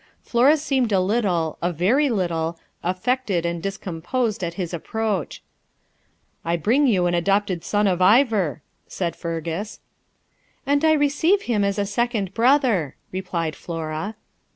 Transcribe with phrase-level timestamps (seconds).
[0.23, 5.43] Flora seemed a little a very little affected and discomposed at his approach.
[6.43, 9.79] 'I bring you an adopted son of Ivor,' said Fergus.
[10.65, 14.15] 'And I receive him as a second brother,' replied Flora.